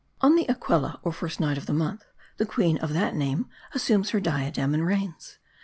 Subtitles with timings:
[0.19, 2.05] On the Aquella, or First Night of the month,
[2.37, 5.37] the queen of that name assumes her diadem, and reigns.